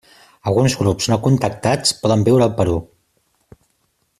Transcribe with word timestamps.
Alguns 0.51 0.75
grups 0.79 1.09
no 1.11 1.17
contactats 1.27 1.93
poden 2.05 2.25
viure 2.31 2.47
al 2.47 2.57
Perú. 2.63 2.81